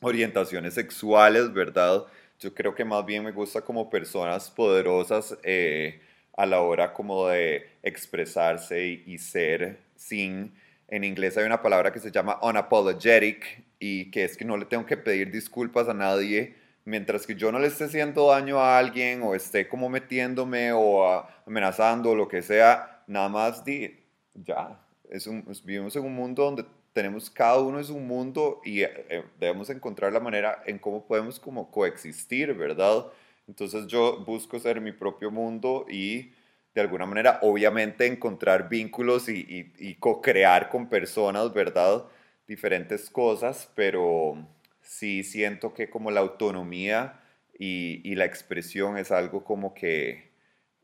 orientaciones 0.00 0.74
sexuales, 0.74 1.52
¿verdad? 1.52 2.04
Yo 2.40 2.54
creo 2.54 2.74
que 2.74 2.84
más 2.84 3.04
bien 3.06 3.24
me 3.24 3.32
gusta 3.32 3.62
como 3.62 3.88
personas 3.88 4.50
poderosas 4.50 5.36
eh, 5.42 6.00
a 6.36 6.46
la 6.46 6.60
hora 6.60 6.92
como 6.92 7.28
de 7.28 7.68
expresarse 7.82 9.02
y, 9.06 9.18
ser 9.18 9.78
sin... 9.96 10.52
En 10.88 11.02
inglés 11.02 11.36
hay 11.38 11.44
una 11.44 11.62
palabra 11.62 11.92
que 11.92 11.98
se 11.98 12.10
llama 12.10 12.38
unapologetic 12.42 13.64
y 13.78 14.10
que 14.10 14.24
es 14.24 14.36
que 14.36 14.44
no 14.44 14.56
le 14.56 14.66
tengo 14.66 14.84
que 14.84 14.98
pedir 14.98 15.30
disculpas 15.30 15.88
a 15.88 15.94
nadie 15.94 16.54
mientras 16.84 17.26
que 17.26 17.34
yo 17.34 17.50
no 17.52 17.58
le 17.58 17.68
esté 17.68 17.84
haciendo 17.84 18.28
daño 18.28 18.58
a 18.58 18.78
alguien 18.78 19.22
o 19.22 19.34
esté 19.34 19.68
como 19.68 19.88
metiéndome 19.88 20.72
o 20.72 21.26
amenazando 21.46 22.10
o 22.10 22.14
lo 22.14 22.28
que 22.28 22.42
sea, 22.42 23.02
nada 23.06 23.28
más 23.28 23.64
di, 23.64 23.98
ya, 24.34 24.80
es 25.10 25.26
un, 25.26 25.44
vivimos 25.64 25.96
en 25.96 26.04
un 26.04 26.14
mundo 26.14 26.44
donde 26.44 26.64
tenemos 26.94 27.28
cada 27.28 27.58
uno 27.58 27.80
es 27.80 27.90
un 27.90 28.06
mundo 28.06 28.60
y 28.64 28.82
eh, 28.82 29.24
debemos 29.38 29.68
encontrar 29.68 30.12
la 30.12 30.20
manera 30.20 30.62
en 30.64 30.78
cómo 30.78 31.04
podemos 31.04 31.40
como 31.40 31.70
coexistir, 31.70 32.54
¿verdad? 32.54 33.06
Entonces 33.48 33.86
yo 33.88 34.24
busco 34.24 34.58
ser 34.58 34.80
mi 34.80 34.92
propio 34.92 35.30
mundo 35.30 35.86
y 35.90 36.32
de 36.72 36.80
alguna 36.80 37.04
manera 37.04 37.40
obviamente 37.42 38.06
encontrar 38.06 38.68
vínculos 38.68 39.28
y, 39.28 39.72
y, 39.78 39.94
co-crear 39.96 40.68
con 40.68 40.88
personas, 40.88 41.52
¿verdad? 41.52 42.04
Diferentes 42.46 43.10
cosas, 43.10 43.70
pero 43.74 44.38
sí 44.84 45.24
siento 45.24 45.74
que 45.74 45.90
como 45.90 46.10
la 46.10 46.20
autonomía 46.20 47.20
y, 47.58 48.14
la 48.14 48.24
expresión 48.24 48.98
es 48.98 49.10
algo 49.10 49.44
como 49.44 49.74
que 49.74 50.32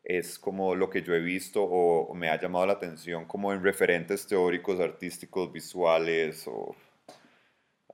es 0.02 0.38
como 0.38 0.74
lo 0.74 0.88
que 0.88 1.02
yo 1.02 1.14
he 1.14 1.20
visto 1.20 1.62
o, 1.62 2.14
me 2.14 2.28
ha 2.30 2.40
llamado 2.40 2.66
la 2.66 2.72
atención 2.72 3.26
como 3.26 3.52
en 3.52 3.62
referentes 3.62 4.26
teóricos, 4.26 4.80
artísticos, 4.80 5.52
visuales 5.52 6.46
o 6.48 6.74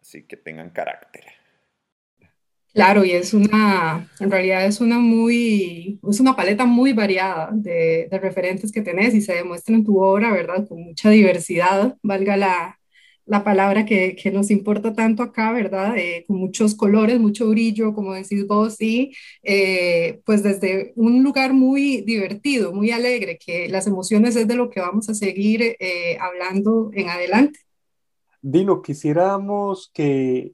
así 0.01 0.23
que 0.23 0.37
tengan 0.37 0.71
carácter. 0.71 1.25
Claro, 2.73 3.05
y 3.05 3.13
es 3.13 3.33
una, 3.33 4.07
en 4.21 4.31
realidad 4.31 4.67
es 4.67 4.83
una 4.83 4.99
muy, 4.99 5.99
es 6.09 6.21
una 6.21 6.37
paleta 6.37 6.67
muy 6.67 6.93
variada 6.93 7.49
de, 7.51 8.07
de 8.11 8.19
referentes 8.19 8.71
que 8.71 8.83
tenés 8.83 9.15
y 9.15 9.23
se 9.23 9.35
demuestra 9.35 9.75
en 9.75 9.85
tu 9.85 9.99
obra, 9.99 10.31
¿verdad? 10.31 10.69
Con 10.69 10.83
mucha 10.83 11.09
diversidad, 11.09 11.97
valga 12.03 12.37
la, 12.37 12.76
la 13.27 13.43
palabra 13.43 13.85
que, 13.85 14.15
que, 14.15 14.31
nos 14.31 14.51
importa 14.51 14.95
tanto 14.95 15.23
acá, 15.23 15.53
¿verdad? 15.53 15.97
Eh, 15.97 16.25
con 16.27 16.39
muchos 16.39 16.75
colores, 16.75 17.19
mucho 17.19 17.49
brillo, 17.51 17.93
como 17.93 18.15
decís 18.15 18.47
vos, 18.47 18.81
y 18.81 19.13
eh, 19.43 20.21
pues 20.25 20.45
desde 20.45 20.93
un 20.95 21.25
lugar 21.25 21.53
muy 21.53 22.03
divertido, 22.03 22.73
muy 22.73 22.93
alegre, 22.93 23.37
que 23.45 23.69
las 23.69 23.89
emociones 23.89 24.37
es 24.37 24.47
de 24.47 24.55
lo 24.55 24.71
que 24.71 24.81
vamos 24.81 25.09
a 25.09 25.15
seguir 25.15 25.77
eh, 25.81 26.17
hablando 26.21 26.91
en 26.95 27.09
adelante. 27.09 27.59
Dino, 28.41 28.81
quisiéramos 28.81 29.91
que 29.93 30.53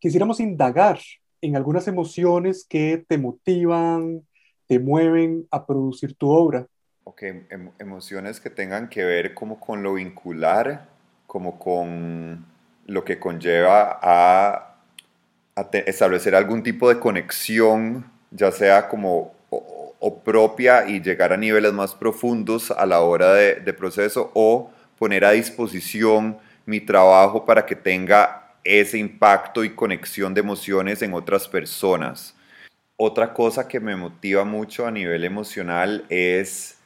quisiéramos 0.00 0.40
indagar 0.40 0.98
en 1.40 1.54
algunas 1.54 1.86
emociones 1.86 2.66
que 2.68 3.04
te 3.06 3.16
motivan, 3.16 4.26
te 4.66 4.80
mueven 4.80 5.46
a 5.52 5.64
producir 5.64 6.14
tu 6.14 6.30
obra. 6.30 6.66
Ok, 7.04 7.22
em 7.22 7.70
emociones 7.78 8.40
que 8.40 8.50
tengan 8.50 8.88
que 8.88 9.04
ver 9.04 9.34
como 9.34 9.60
con 9.60 9.82
lo 9.82 9.94
vincular 9.94 10.91
como 11.32 11.58
con 11.58 12.44
lo 12.84 13.04
que 13.06 13.18
conlleva 13.18 13.98
a, 14.02 14.68
establecer 15.86 16.34
algún 16.34 16.62
tipo 16.62 16.90
de 16.90 17.00
conexión, 17.00 18.04
ya 18.30 18.52
sea 18.52 18.86
como 18.86 19.32
propia 20.24 20.86
y 20.86 21.00
llegar 21.00 21.32
a 21.32 21.38
niveles 21.38 21.72
más 21.72 21.94
profundos 21.94 22.70
a 22.70 22.84
la 22.84 23.00
hora 23.00 23.32
de 23.32 23.72
proceso 23.72 24.30
o 24.34 24.70
poner 24.98 25.24
a 25.24 25.30
disposición 25.30 26.36
mi 26.66 26.80
trabajo 26.80 27.46
para 27.46 27.64
que 27.64 27.76
tenga 27.76 28.52
ese 28.62 28.98
impacto 28.98 29.64
y 29.64 29.70
conexión 29.70 30.34
de 30.34 30.40
emociones 30.40 31.00
en 31.00 31.14
otras 31.14 31.48
personas. 31.48 32.34
Otra 32.96 33.32
cosa 33.32 33.66
que 33.66 33.80
me 33.80 33.96
motiva 33.96 34.44
mucho 34.44 34.86
a 34.86 34.90
nivel 34.90 35.24
emocional 35.24 36.04
es 36.10 36.76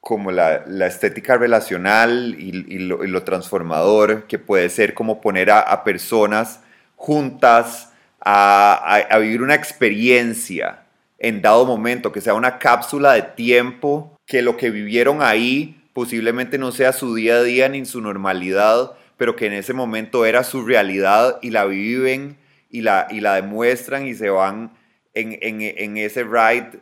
como 0.00 0.32
la, 0.32 0.64
estética 0.86 1.36
relacional 1.36 2.34
y, 2.38 2.78
lo, 2.78 3.22
transformador 3.22 4.26
que 4.26 4.38
puede 4.38 4.68
ser 4.70 4.94
como 4.94 5.20
poner 5.20 5.50
a, 5.50 5.84
personas 5.84 6.60
juntas 6.96 7.92
a, 8.20 9.18
vivir 9.20 9.42
una 9.42 9.54
experiencia 9.54 10.84
en 11.18 11.42
dado 11.42 11.66
momento, 11.66 12.12
que 12.12 12.22
sea 12.22 12.32
una 12.32 12.58
cápsula 12.58 13.12
de 13.12 13.22
tiempo, 13.22 14.18
que 14.26 14.40
lo 14.40 14.56
que 14.56 14.70
vivieron 14.70 15.22
ahí 15.22 15.76
posiblemente 15.92 16.56
no 16.56 16.72
sea 16.72 16.94
su 16.94 17.14
día 17.14 17.36
a 17.36 17.42
día 17.42 17.68
ni 17.68 17.84
su 17.84 18.00
normalidad, 18.00 18.92
pero 19.18 19.36
que 19.36 19.46
en 19.46 19.52
ese 19.52 19.74
momento 19.74 20.24
era 20.24 20.44
su 20.44 20.64
realidad 20.64 21.38
y 21.42 21.50
la 21.50 21.66
viven 21.66 22.38
y 22.70 22.80
la, 22.80 23.06
y 23.10 23.20
la 23.20 23.34
demuestran 23.34 24.06
y 24.06 24.14
se 24.14 24.30
van 24.30 24.72
en, 25.12 25.38
en, 25.42 25.60
en 25.60 25.98
ese 25.98 26.24
ride 26.24 26.80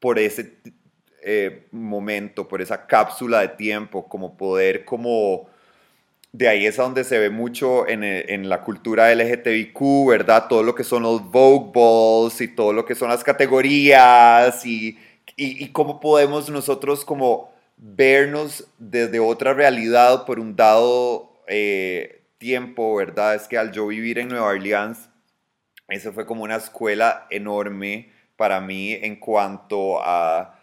por 0.00 0.18
ese 0.18 0.58
eh, 1.22 1.66
momento, 1.72 2.48
por 2.48 2.62
esa 2.62 2.86
cápsula 2.86 3.40
de 3.40 3.48
tiempo, 3.48 4.08
como 4.08 4.36
poder, 4.36 4.84
como 4.84 5.48
de 6.32 6.48
ahí 6.48 6.66
es 6.66 6.78
a 6.78 6.82
donde 6.82 7.04
se 7.04 7.18
ve 7.18 7.30
mucho 7.30 7.88
en, 7.88 8.04
en, 8.04 8.48
la 8.48 8.62
cultura 8.62 9.12
LGTBQ, 9.14 10.08
¿verdad? 10.08 10.46
Todo 10.48 10.62
lo 10.62 10.74
que 10.74 10.84
son 10.84 11.02
los 11.02 11.22
Vogue 11.30 11.72
Balls 11.74 12.40
y 12.40 12.48
todo 12.48 12.72
lo 12.72 12.84
que 12.84 12.94
son 12.94 13.08
las 13.08 13.24
categorías 13.24 14.64
y, 14.66 14.98
y, 15.36 15.64
y 15.64 15.68
cómo 15.72 16.00
podemos 16.00 16.50
nosotros 16.50 17.04
como 17.04 17.50
vernos 17.78 18.66
desde 18.78 19.20
otra 19.20 19.54
realidad 19.54 20.26
por 20.26 20.38
un 20.38 20.56
dado 20.56 21.32
eh, 21.46 22.22
tiempo, 22.38 22.94
¿verdad? 22.96 23.34
Es 23.34 23.48
que 23.48 23.56
al 23.56 23.72
yo 23.72 23.86
vivir 23.86 24.18
en 24.18 24.28
Nueva 24.28 24.48
Orleans, 24.48 25.08
eso 25.88 26.12
fue 26.12 26.26
como 26.26 26.42
una 26.42 26.56
escuela 26.56 27.26
enorme 27.30 28.12
para 28.36 28.60
mí 28.60 28.92
en 28.92 29.16
cuanto 29.16 30.00
a 30.02 30.57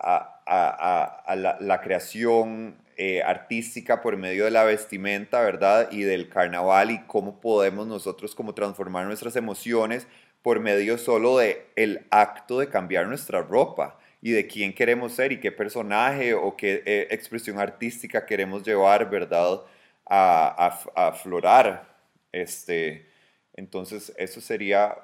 a, 0.00 1.56
la, 1.60 1.80
creación 1.80 2.76
eh, 2.96 3.22
artística 3.22 4.00
por 4.00 4.16
medio 4.16 4.44
de 4.44 4.50
la 4.50 4.64
vestimenta, 4.64 5.40
¿verdad? 5.40 5.88
Y 5.90 6.02
del 6.02 6.28
carnaval 6.28 6.90
y 6.90 7.00
cómo 7.06 7.40
podemos 7.40 7.86
nosotros 7.86 8.34
como 8.34 8.54
transformar 8.54 9.06
nuestras 9.06 9.36
emociones 9.36 10.06
por 10.42 10.60
medio 10.60 10.98
solo 10.98 11.38
de 11.38 11.66
el 11.76 12.06
acto 12.10 12.58
de 12.58 12.68
cambiar 12.68 13.06
nuestra 13.06 13.42
ropa 13.42 13.98
y 14.22 14.32
de 14.32 14.46
quién 14.46 14.74
queremos 14.74 15.12
ser 15.12 15.32
y 15.32 15.40
qué 15.40 15.52
personaje 15.52 16.34
o 16.34 16.56
qué 16.56 16.82
eh, 16.86 17.08
expresión 17.10 17.58
artística 17.58 18.26
queremos 18.26 18.62
llevar, 18.62 19.08
¿verdad? 19.10 19.62
A, 20.06 20.80
a, 20.94 21.08
aflorar. 21.08 21.88
Este, 22.32 23.06
entonces, 23.54 24.12
eso 24.16 24.40
sería 24.40 24.96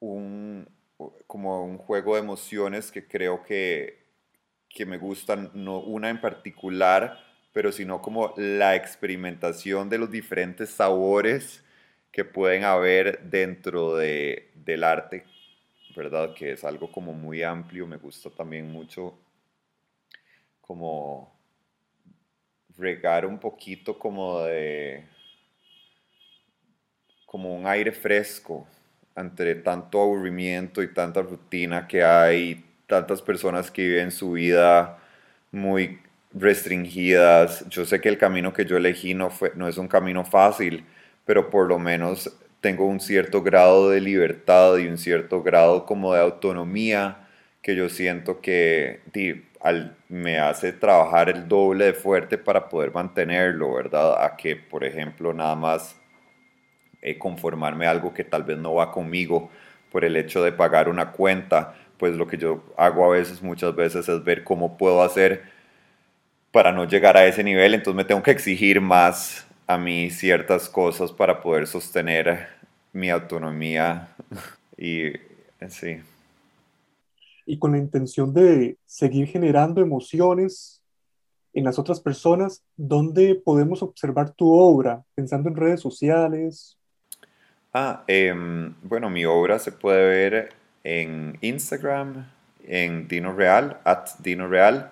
un, 0.00 0.68
como 1.26 1.64
un 1.64 1.78
juego 1.78 2.14
de 2.14 2.20
emociones 2.20 2.90
que 2.90 3.06
creo 3.06 3.42
que 3.42 4.05
que 4.68 4.86
me 4.86 4.98
gustan, 4.98 5.50
no 5.54 5.78
una 5.80 6.10
en 6.10 6.20
particular, 6.20 7.18
pero 7.52 7.72
sino 7.72 8.02
como 8.02 8.34
la 8.36 8.76
experimentación 8.76 9.88
de 9.88 9.98
los 9.98 10.10
diferentes 10.10 10.70
sabores 10.70 11.64
que 12.12 12.24
pueden 12.24 12.64
haber 12.64 13.22
dentro 13.30 13.96
de, 13.96 14.50
del 14.54 14.84
arte, 14.84 15.24
¿verdad? 15.94 16.34
Que 16.34 16.52
es 16.52 16.64
algo 16.64 16.90
como 16.90 17.12
muy 17.12 17.42
amplio, 17.42 17.86
me 17.86 17.96
gusta 17.96 18.30
también 18.30 18.70
mucho 18.70 19.18
como 20.60 21.32
regar 22.76 23.24
un 23.24 23.38
poquito 23.38 23.98
como 23.98 24.40
de 24.42 25.04
como 27.24 27.54
un 27.54 27.66
aire 27.66 27.92
fresco 27.92 28.66
entre 29.16 29.54
tanto 29.56 30.00
aburrimiento 30.00 30.82
y 30.82 30.92
tanta 30.92 31.22
rutina 31.22 31.86
que 31.86 32.04
hay 32.04 32.64
tantas 32.86 33.22
personas 33.22 33.70
que 33.70 33.82
viven 33.82 34.10
su 34.10 34.32
vida 34.32 34.98
muy 35.50 36.00
restringidas. 36.32 37.68
Yo 37.68 37.84
sé 37.84 38.00
que 38.00 38.08
el 38.08 38.18
camino 38.18 38.52
que 38.52 38.64
yo 38.64 38.76
elegí 38.76 39.14
no, 39.14 39.30
fue, 39.30 39.52
no 39.56 39.68
es 39.68 39.78
un 39.78 39.88
camino 39.88 40.24
fácil, 40.24 40.84
pero 41.24 41.50
por 41.50 41.66
lo 41.66 41.78
menos 41.78 42.36
tengo 42.60 42.86
un 42.86 43.00
cierto 43.00 43.42
grado 43.42 43.90
de 43.90 44.00
libertad 44.00 44.76
y 44.78 44.86
un 44.86 44.98
cierto 44.98 45.42
grado 45.42 45.86
como 45.86 46.14
de 46.14 46.20
autonomía 46.20 47.28
que 47.62 47.74
yo 47.74 47.88
siento 47.88 48.40
que 48.40 49.00
me 50.08 50.38
hace 50.38 50.72
trabajar 50.72 51.28
el 51.28 51.48
doble 51.48 51.86
de 51.86 51.94
fuerte 51.94 52.38
para 52.38 52.68
poder 52.68 52.92
mantenerlo, 52.92 53.74
¿verdad? 53.74 54.24
A 54.24 54.36
que, 54.36 54.54
por 54.54 54.84
ejemplo, 54.84 55.32
nada 55.32 55.56
más 55.56 55.96
eh, 57.02 57.18
conformarme 57.18 57.86
a 57.86 57.90
algo 57.90 58.14
que 58.14 58.22
tal 58.24 58.44
vez 58.44 58.58
no 58.58 58.74
va 58.74 58.92
conmigo 58.92 59.50
por 59.90 60.04
el 60.04 60.16
hecho 60.16 60.44
de 60.44 60.52
pagar 60.52 60.88
una 60.88 61.10
cuenta 61.10 61.74
pues 61.98 62.14
lo 62.16 62.26
que 62.26 62.36
yo 62.36 62.62
hago 62.76 63.04
a 63.04 63.16
veces, 63.16 63.42
muchas 63.42 63.74
veces, 63.74 64.08
es 64.08 64.24
ver 64.24 64.44
cómo 64.44 64.76
puedo 64.76 65.02
hacer 65.02 65.42
para 66.52 66.72
no 66.72 66.84
llegar 66.84 67.16
a 67.16 67.26
ese 67.26 67.44
nivel, 67.44 67.74
entonces 67.74 67.96
me 67.96 68.04
tengo 68.04 68.22
que 68.22 68.30
exigir 68.30 68.80
más 68.80 69.46
a 69.66 69.76
mí 69.76 70.10
ciertas 70.10 70.68
cosas 70.68 71.12
para 71.12 71.42
poder 71.42 71.66
sostener 71.66 72.48
mi 72.92 73.10
autonomía 73.10 74.08
y 74.78 75.12
sí. 75.68 76.00
y 77.44 77.58
con 77.58 77.72
la 77.72 77.78
intención 77.78 78.32
de 78.32 78.78
seguir 78.86 79.26
generando 79.26 79.80
emociones 79.80 80.82
en 81.56 81.64
las 81.64 81.78
otras 81.78 82.00
personas, 82.00 82.62
¿dónde 82.76 83.34
podemos 83.34 83.82
observar 83.82 84.30
tu 84.30 84.52
obra? 84.52 85.02
Pensando 85.14 85.48
en 85.48 85.56
redes 85.56 85.80
sociales. 85.80 86.78
Ah, 87.72 88.04
em, 88.06 88.74
bueno, 88.82 89.08
mi 89.08 89.24
obra 89.24 89.58
se 89.58 89.72
puede 89.72 90.06
ver 90.06 90.50
en 90.86 91.38
Instagram, 91.40 92.30
en 92.64 93.08
Dino 93.08 93.32
Real, 93.32 93.80
at 93.84 94.08
Dino 94.20 94.48
Real. 94.48 94.90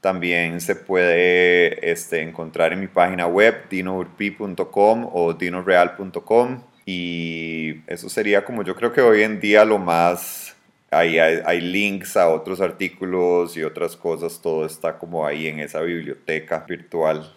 También 0.00 0.60
se 0.60 0.76
puede 0.76 1.90
este, 1.90 2.22
encontrar 2.22 2.72
en 2.72 2.80
mi 2.80 2.86
página 2.86 3.26
web, 3.26 3.68
dinourpi.com 3.68 5.10
o 5.12 5.34
dinoreal.com. 5.34 6.62
Y 6.84 7.82
eso 7.86 8.08
sería 8.08 8.44
como 8.44 8.62
yo 8.62 8.76
creo 8.76 8.92
que 8.92 9.00
hoy 9.00 9.22
en 9.22 9.40
día 9.40 9.64
lo 9.64 9.78
más 9.78 10.56
Ahí 10.90 11.18
hay, 11.18 11.60
links 11.60 12.16
a 12.16 12.28
otros 12.28 12.60
artículos 12.60 13.56
y 13.56 13.64
otras 13.64 13.96
cosas, 13.96 14.40
todo 14.40 14.64
está 14.64 14.98
como 14.98 15.26
ahí 15.26 15.48
en 15.48 15.58
esa 15.58 15.80
biblioteca 15.80 16.64
virtual. 16.66 17.34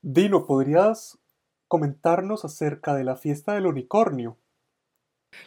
Dino, 0.00 0.46
¿podrías 0.46 1.18
comentarnos 1.68 2.44
acerca 2.46 2.94
de 2.94 3.04
la 3.04 3.16
fiesta 3.16 3.52
del 3.52 3.66
unicornio? 3.66 4.38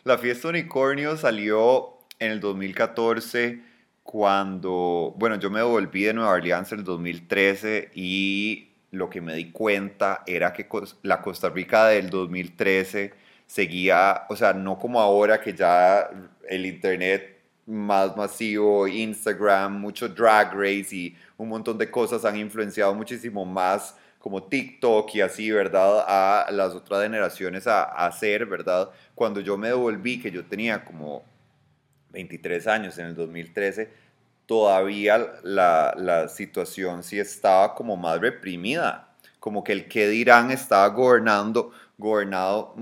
La 0.03 0.17
fiesta 0.17 0.49
unicornio 0.49 1.15
salió 1.15 1.97
en 2.19 2.31
el 2.31 2.41
2014 2.41 3.61
cuando, 4.03 5.15
bueno, 5.17 5.39
yo 5.39 5.49
me 5.49 5.61
volví 5.61 6.03
de 6.03 6.13
Nueva 6.13 6.31
Orleans 6.31 6.73
en 6.73 6.79
el 6.79 6.85
2013 6.85 7.91
y 7.95 8.67
lo 8.91 9.09
que 9.09 9.21
me 9.21 9.33
di 9.33 9.51
cuenta 9.51 10.23
era 10.27 10.51
que 10.51 10.67
la 11.03 11.21
Costa 11.21 11.49
Rica 11.49 11.87
del 11.87 12.09
2013 12.09 13.13
seguía, 13.47 14.23
o 14.29 14.35
sea, 14.35 14.51
no 14.53 14.77
como 14.77 14.99
ahora 14.99 15.39
que 15.39 15.53
ya 15.53 16.09
el 16.49 16.65
Internet 16.65 17.37
más 17.65 18.15
masivo, 18.17 18.87
Instagram, 18.87 19.79
mucho 19.79 20.09
drag 20.09 20.53
race 20.53 20.93
y 20.93 21.15
un 21.37 21.47
montón 21.47 21.77
de 21.77 21.89
cosas 21.89 22.25
han 22.25 22.35
influenciado 22.35 22.93
muchísimo 22.93 23.45
más 23.45 23.95
como 24.24 24.44
TikTok 24.44 25.13
y 25.15 25.20
así, 25.20 25.51
¿verdad? 25.51 26.06
A 26.08 26.48
las 26.50 26.74
otras 26.74 27.03
generaciones 27.03 27.68
a, 27.68 27.84
hacer, 27.84 28.46
¿verdad? 28.46 28.89
Cuando 29.15 29.42
yo 29.42 29.58
me 29.58 29.68
devolví, 29.68 30.22
que 30.22 30.32
yo 30.32 30.46
tenía 30.46 30.86
como 30.86 31.25
23 32.12 32.65
años 32.68 32.98
en 33.00 33.08
el 33.08 33.15
2013, 33.15 33.92
todavía 34.46 35.39
la, 35.44 35.94
la 35.98 36.30
situación 36.30 37.03
sí 37.03 37.20
estaba 37.20 37.75
como 37.75 37.98
más 37.98 38.22
reprimida, 38.22 39.10
como 39.42 39.62
que 39.62 39.74
el 39.74 39.89
qué 39.89 40.08
dirán 40.08 40.51
estaba 40.51 40.88
gobernando 40.88 41.74
gobernado 41.98 42.75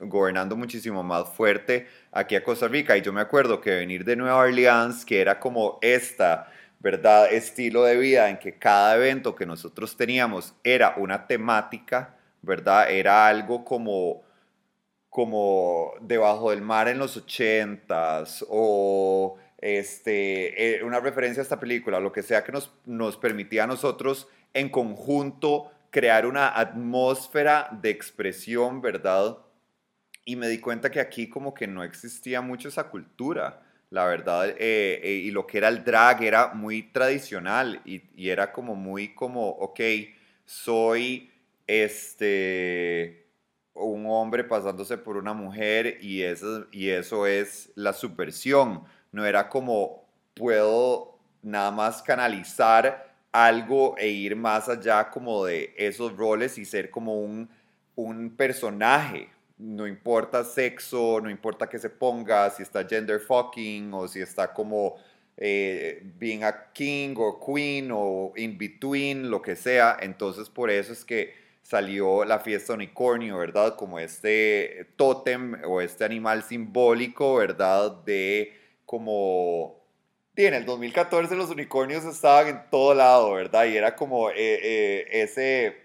gobernando 0.00 0.56
muchísimo 0.56 1.02
más 1.02 1.26
fuerte 1.30 1.88
aquí 2.12 2.36
a 2.36 2.44
Costa 2.44 2.68
Rica. 2.68 2.98
Y 2.98 3.00
yo 3.00 3.14
me 3.14 3.22
acuerdo 3.22 3.62
que 3.62 3.70
venir 3.70 4.04
de 4.04 4.14
Nueva 4.14 4.36
Orleans, 4.36 5.06
que 5.06 5.22
era 5.22 5.40
como 5.40 5.78
esta, 5.80 6.52
¿verdad? 6.82 7.32
Estilo 7.32 7.84
de 7.84 7.96
vida 7.96 8.28
en 8.28 8.38
que 8.38 8.58
cada 8.58 8.96
evento 8.96 9.36
que 9.36 9.46
nosotros 9.46 9.96
teníamos 9.96 10.54
era 10.64 10.94
una 10.96 11.28
temática, 11.28 12.16
¿verdad? 12.42 12.90
Era 12.90 13.28
algo 13.28 13.64
como 13.64 14.22
como 15.08 15.92
debajo 16.00 16.50
del 16.50 16.62
mar 16.62 16.88
en 16.88 16.98
los 16.98 17.18
ochentas 17.18 18.42
o 18.48 19.36
este, 19.58 20.78
eh, 20.78 20.82
una 20.82 21.00
referencia 21.00 21.42
a 21.42 21.44
esta 21.44 21.60
película, 21.60 22.00
lo 22.00 22.12
que 22.12 22.22
sea 22.22 22.42
que 22.42 22.50
nos, 22.50 22.72
nos 22.86 23.18
permitía 23.18 23.64
a 23.64 23.66
nosotros 23.66 24.26
en 24.54 24.70
conjunto 24.70 25.70
crear 25.90 26.24
una 26.24 26.58
atmósfera 26.58 27.68
de 27.82 27.90
expresión, 27.90 28.80
¿verdad? 28.80 29.36
Y 30.24 30.36
me 30.36 30.48
di 30.48 30.58
cuenta 30.58 30.90
que 30.90 31.00
aquí 31.00 31.28
como 31.28 31.52
que 31.52 31.66
no 31.66 31.84
existía 31.84 32.40
mucho 32.40 32.68
esa 32.68 32.88
cultura, 32.88 33.60
la 33.92 34.06
verdad, 34.06 34.48
eh, 34.48 35.00
eh, 35.02 35.12
y 35.24 35.30
lo 35.30 35.46
que 35.46 35.58
era 35.58 35.68
el 35.68 35.84
drag 35.84 36.22
era 36.22 36.54
muy 36.54 36.82
tradicional 36.82 37.82
y, 37.84 38.02
era 38.26 38.50
como 38.50 38.74
muy 38.74 39.14
como, 39.14 39.50
ok, 39.50 39.80
soy 40.46 41.30
este 41.66 43.26
un 43.74 44.06
hombre 44.06 44.44
pasándose 44.44 44.96
por 44.96 45.18
una 45.18 45.34
mujer 45.34 45.98
y 46.00 46.22
eso, 46.22 46.66
y 46.72 46.88
eso 46.88 47.26
es 47.26 47.70
la 47.74 47.92
subversión, 47.92 48.82
no 49.12 49.26
era 49.26 49.50
como 49.50 50.06
puedo 50.32 51.18
nada 51.42 51.70
más 51.70 52.02
canalizar 52.02 53.14
algo 53.30 53.94
e 53.98 54.08
ir 54.08 54.36
más 54.36 54.70
allá 54.70 55.10
como 55.10 55.44
de 55.44 55.74
esos 55.76 56.16
roles 56.16 56.56
y 56.56 56.64
ser 56.64 56.90
como 56.90 57.20
un, 57.20 57.50
un 57.94 58.30
personaje. 58.36 59.28
No 59.58 59.86
importa 59.86 60.44
sexo, 60.44 61.20
no 61.20 61.30
importa 61.30 61.68
que 61.68 61.78
se 61.78 61.90
ponga, 61.90 62.50
si 62.50 62.62
está 62.62 62.84
gender 62.86 63.20
fucking 63.20 63.92
o 63.94 64.08
si 64.08 64.20
está 64.20 64.52
como 64.52 64.96
eh, 65.36 66.02
being 66.18 66.42
a 66.42 66.72
king 66.72 67.14
o 67.16 67.38
queen 67.38 67.90
o 67.92 68.32
in 68.36 68.58
between, 68.58 69.30
lo 69.30 69.42
que 69.42 69.56
sea. 69.56 69.96
Entonces 70.00 70.48
por 70.50 70.70
eso 70.70 70.92
es 70.92 71.04
que 71.04 71.34
salió 71.62 72.24
la 72.24 72.40
fiesta 72.40 72.74
unicornio, 72.74 73.38
¿verdad? 73.38 73.76
Como 73.76 73.98
este 73.98 74.88
tótem 74.96 75.62
o 75.64 75.80
este 75.80 76.04
animal 76.04 76.42
simbólico, 76.42 77.36
¿verdad? 77.36 77.92
De 78.04 78.52
como 78.84 79.82
Sí, 80.34 80.46
en 80.46 80.54
el 80.54 80.64
2014 80.64 81.36
los 81.36 81.50
unicornios 81.50 82.04
estaban 82.06 82.48
en 82.48 82.70
todo 82.70 82.94
lado, 82.94 83.32
¿verdad? 83.32 83.66
Y 83.66 83.76
era 83.76 83.94
como 83.96 84.30
eh, 84.30 84.34
eh, 84.38 85.06
ese, 85.10 85.81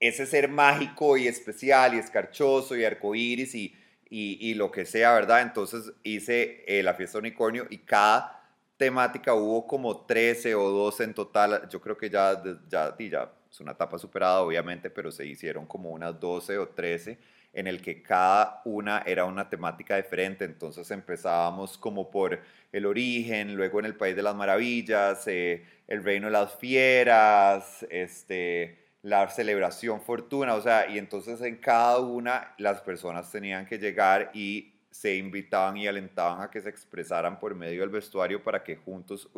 ese 0.00 0.26
ser 0.26 0.48
mágico 0.48 1.16
y 1.16 1.26
especial 1.28 1.94
y 1.94 1.98
escarchoso 1.98 2.76
y 2.76 2.84
arcoíris 2.84 3.54
y, 3.54 3.74
y, 4.08 4.38
y 4.40 4.54
lo 4.54 4.70
que 4.70 4.84
sea, 4.84 5.14
¿verdad? 5.14 5.42
Entonces 5.42 5.92
hice 6.02 6.64
eh, 6.66 6.82
la 6.82 6.94
fiesta 6.94 7.18
unicornio 7.18 7.66
y 7.70 7.78
cada 7.78 8.42
temática 8.76 9.34
hubo 9.34 9.66
como 9.66 10.04
13 10.04 10.54
o 10.54 10.70
12 10.70 11.04
en 11.04 11.14
total. 11.14 11.68
Yo 11.68 11.80
creo 11.80 11.96
que 11.96 12.10
ya, 12.10 12.42
ya, 12.68 12.94
ya 12.98 13.32
es 13.50 13.60
una 13.60 13.72
etapa 13.72 13.98
superada, 13.98 14.40
obviamente, 14.40 14.90
pero 14.90 15.12
se 15.12 15.26
hicieron 15.26 15.66
como 15.66 15.90
unas 15.90 16.18
12 16.18 16.58
o 16.58 16.68
13 16.68 17.18
en 17.52 17.68
el 17.68 17.80
que 17.80 18.02
cada 18.02 18.60
una 18.64 19.02
era 19.06 19.24
una 19.24 19.48
temática 19.48 19.96
diferente. 19.96 20.44
Entonces 20.44 20.90
empezábamos 20.90 21.78
como 21.78 22.10
por 22.10 22.40
el 22.72 22.86
origen, 22.86 23.54
luego 23.54 23.78
en 23.78 23.86
el 23.86 23.94
País 23.94 24.16
de 24.16 24.22
las 24.22 24.34
Maravillas, 24.34 25.26
eh, 25.28 25.64
el 25.86 26.02
Reino 26.02 26.26
de 26.26 26.32
las 26.32 26.54
Fieras, 26.56 27.86
este, 27.90 28.83
la 29.04 29.28
celebración 29.28 30.00
Fortuna, 30.00 30.54
o 30.54 30.62
sea, 30.62 30.88
y 30.88 30.96
entonces 30.96 31.38
en 31.42 31.56
cada 31.56 31.98
una 31.98 32.54
las 32.56 32.80
personas 32.80 33.30
tenían 33.30 33.66
que 33.66 33.78
llegar 33.78 34.30
y 34.32 34.72
se 34.90 35.16
invitaban 35.16 35.76
y 35.76 35.86
alentaban 35.86 36.40
a 36.40 36.50
que 36.50 36.62
se 36.62 36.70
expresaran 36.70 37.38
por 37.38 37.54
medio 37.54 37.82
del 37.82 37.90
vestuario 37.90 38.42
para 38.42 38.64
que 38.64 38.76
juntos 38.76 39.28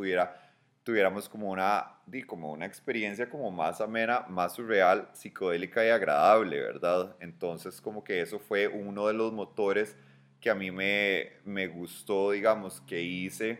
tuviéramos 0.84 1.28
como 1.28 1.50
una, 1.50 1.96
como 2.28 2.52
una 2.52 2.64
experiencia 2.64 3.28
como 3.28 3.50
más 3.50 3.80
amena, 3.80 4.24
más 4.28 4.54
surreal, 4.54 5.08
psicodélica 5.12 5.84
y 5.84 5.88
agradable, 5.88 6.60
¿verdad? 6.60 7.16
Entonces 7.18 7.80
como 7.80 8.04
que 8.04 8.20
eso 8.20 8.38
fue 8.38 8.68
uno 8.68 9.08
de 9.08 9.14
los 9.14 9.32
motores 9.32 9.96
que 10.40 10.48
a 10.48 10.54
mí 10.54 10.70
me, 10.70 11.32
me 11.44 11.66
gustó, 11.66 12.30
digamos, 12.30 12.80
que 12.82 13.02
hice 13.02 13.58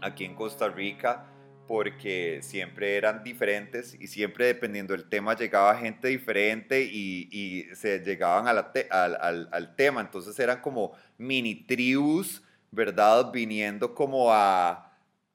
aquí 0.00 0.24
en 0.24 0.36
Costa 0.36 0.68
Rica, 0.68 1.26
porque 1.68 2.40
siempre 2.42 2.96
eran 2.96 3.22
diferentes 3.22 3.94
y 4.00 4.08
siempre 4.08 4.46
dependiendo 4.46 4.94
del 4.94 5.08
tema 5.08 5.36
llegaba 5.36 5.76
gente 5.76 6.08
diferente 6.08 6.82
y, 6.82 7.28
y 7.30 7.74
se 7.76 8.00
llegaban 8.00 8.48
al, 8.48 8.66
al, 8.90 9.48
al, 9.52 9.76
tema, 9.76 10.00
entonces 10.00 10.36
eran 10.40 10.60
como 10.60 10.92
mini 11.18 11.54
tribus, 11.54 12.42
¿verdad? 12.72 13.30
Viniendo 13.30 13.94
como 13.94 14.32
a 14.32 14.88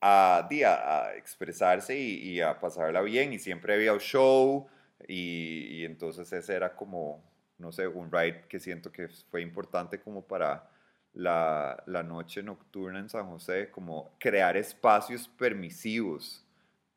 a, 0.03 0.47
a 0.49 1.15
expresarse 1.15 1.97
y, 1.97 2.41
a 2.41 2.59
pasarla 2.59 3.01
bien 3.01 3.33
y 3.33 3.39
siempre 3.39 3.73
había 3.73 3.93
un 3.93 3.99
show 3.99 4.67
y, 5.07 5.85
entonces 5.85 6.31
ese 6.33 6.55
era 6.55 6.75
como, 6.75 7.23
no 7.57 7.71
sé, 7.71 7.87
un 7.87 8.11
ride 8.11 8.43
que 8.49 8.59
siento 8.59 8.91
que 8.91 9.07
fue 9.07 9.41
importante 9.41 9.99
como 10.01 10.25
para 10.25 10.69
la, 11.13 11.83
la 11.85 12.03
noche 12.03 12.41
nocturna 12.43 12.99
en 12.99 13.09
San 13.09 13.27
José, 13.27 13.69
como 13.71 14.15
crear 14.19 14.57
espacios 14.57 15.27
permisivos, 15.27 16.45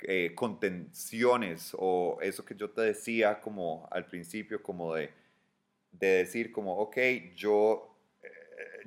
eh, 0.01 0.33
contenciones 0.35 1.75
o 1.79 2.19
eso 2.21 2.45
que 2.45 2.55
yo 2.55 2.71
te 2.71 2.83
decía 2.83 3.41
como 3.41 3.89
al 3.91 4.07
principio, 4.07 4.63
como 4.63 4.95
de, 4.95 5.11
de 5.93 6.07
decir 6.07 6.53
como, 6.53 6.77
ok, 6.79 6.97
yo 7.35 7.97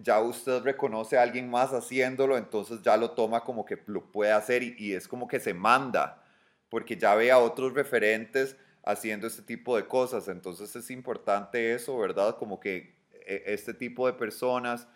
ya 0.02 0.20
usted 0.22 0.62
reconoce 0.64 1.18
a 1.18 1.24
alguien 1.24 1.50
más 1.50 1.72
haciéndolo, 1.74 2.38
entonces 2.38 2.82
ya 2.82 2.98
lo 2.98 3.12
toma 3.12 3.42
como 3.42 3.66
que 3.66 3.78
lo 3.88 4.12
puede 4.12 4.32
hacer 4.32 4.64
y, 4.64 4.94
es 4.94 5.08
como 5.08 5.28
que 5.28 5.40
se 5.40 5.54
manda, 5.54 6.24
porque 6.70 6.98
ya 6.98 7.16
ve 7.16 7.32
a 7.32 7.40
otros 7.40 7.74
referentes 7.74 8.56
haciendo 8.84 9.28
este 9.28 9.42
tipo 9.42 9.76
de 9.76 9.86
cosas. 9.86 10.28
Entonces 10.28 10.76
es 10.76 10.90
importante 10.92 11.74
eso, 11.74 11.98
¿verdad? 11.98 12.38
Como 12.38 12.60
que 12.60 12.96
e, 13.12 13.44
este 13.48 13.74
tipo 13.74 14.08
de 14.08 14.14
personas 14.14 14.88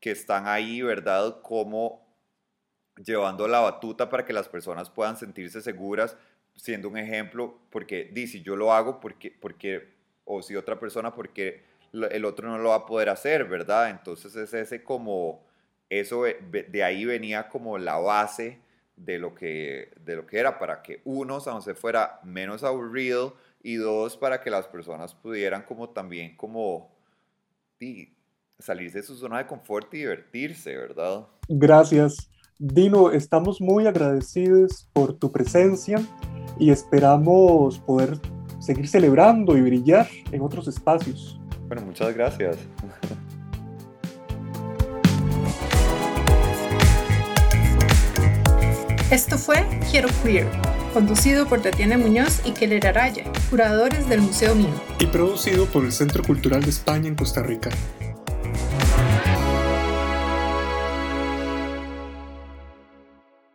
que 0.00 0.10
están 0.10 0.46
ahí, 0.46 0.82
¿verdad? 0.82 1.40
Como 1.42 2.06
llevando 3.04 3.46
la 3.48 3.60
batuta 3.60 4.08
para 4.08 4.24
que 4.24 4.32
las 4.32 4.48
personas 4.48 4.90
puedan 4.90 5.16
sentirse 5.16 5.60
seguras, 5.60 6.16
siendo 6.54 6.88
un 6.88 6.96
ejemplo, 6.96 7.58
porque 7.70 8.10
dice, 8.12 8.40
yo 8.40 8.56
lo 8.56 8.72
hago 8.72 9.00
porque, 9.00 9.30
porque, 9.30 9.94
o 10.24 10.42
si 10.42 10.56
otra 10.56 10.78
persona, 10.78 11.14
porque 11.14 11.64
el 11.92 12.24
otro 12.24 12.48
no 12.48 12.58
lo 12.58 12.70
va 12.70 12.76
a 12.76 12.86
poder 12.86 13.08
hacer, 13.08 13.44
¿verdad? 13.44 13.90
Entonces 13.90 14.34
es 14.36 14.52
ese 14.54 14.82
como 14.82 15.44
eso 15.88 16.24
de 16.24 16.84
ahí 16.84 17.04
venía 17.04 17.48
como 17.48 17.78
la 17.78 17.96
base 17.96 18.60
de 18.96 19.18
lo 19.18 19.34
que, 19.34 19.92
de 20.00 20.16
lo 20.16 20.26
que 20.26 20.38
era, 20.38 20.58
para 20.58 20.82
que 20.82 21.00
uno, 21.04 21.40
San 21.40 21.54
José 21.54 21.74
fuera 21.74 22.18
menos 22.24 22.64
aburrido 22.64 23.36
y 23.62 23.76
dos, 23.76 24.16
para 24.16 24.40
que 24.40 24.50
las 24.50 24.66
personas 24.66 25.14
pudieran 25.14 25.62
como 25.62 25.90
también 25.90 26.36
como 26.36 26.90
salirse 28.58 28.98
de 28.98 29.04
su 29.04 29.16
zona 29.16 29.38
de 29.38 29.46
confort 29.46 29.92
y 29.94 29.98
divertirse, 29.98 30.76
¿verdad? 30.76 31.26
Gracias. 31.48 32.30
Dino, 32.58 33.10
estamos 33.10 33.60
muy 33.60 33.86
agradecidos 33.86 34.88
por 34.92 35.12
tu 35.12 35.30
presencia 35.30 36.00
y 36.58 36.70
esperamos 36.70 37.78
poder 37.80 38.18
seguir 38.60 38.88
celebrando 38.88 39.56
y 39.56 39.60
brillar 39.60 40.08
en 40.32 40.40
otros 40.40 40.68
espacios. 40.68 41.38
Bueno, 41.68 41.82
muchas 41.82 42.14
gracias. 42.14 42.56
Esto 49.10 49.38
fue 49.38 49.64
Quiero 49.90 50.08
Queer, 50.24 50.46
conducido 50.92 51.46
por 51.46 51.60
Tatiana 51.60 51.96
Muñoz 51.96 52.40
y 52.44 52.52
Keller 52.52 52.88
Araya, 52.88 53.24
curadores 53.50 54.08
del 54.08 54.20
Museo 54.20 54.54
Mío. 54.54 54.74
Y 54.98 55.06
producido 55.06 55.66
por 55.66 55.84
el 55.84 55.92
Centro 55.92 56.24
Cultural 56.24 56.62
de 56.62 56.70
España 56.70 57.06
en 57.06 57.14
Costa 57.14 57.42
Rica. 57.42 57.70